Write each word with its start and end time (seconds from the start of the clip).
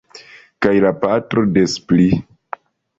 Kaj 0.67 0.71
la 0.87 0.93
patro 1.05 1.47
des 1.59 1.79
pli. 1.87 2.11